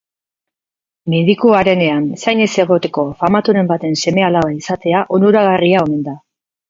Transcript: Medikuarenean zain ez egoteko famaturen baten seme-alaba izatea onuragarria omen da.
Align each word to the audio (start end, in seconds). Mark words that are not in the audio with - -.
Medikuarenean 1.13 2.07
zain 2.23 2.41
ez 2.45 2.49
egoteko 2.63 3.05
famaturen 3.21 3.69
baten 3.73 3.95
seme-alaba 4.05 4.53
izatea 4.63 5.05
onuragarria 5.19 5.85
omen 5.89 6.03
da. 6.09 6.17